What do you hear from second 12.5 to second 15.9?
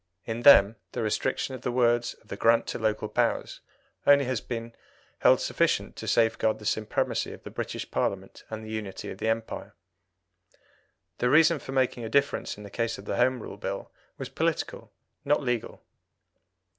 in the case of the Home Rule Bill was political, not legal.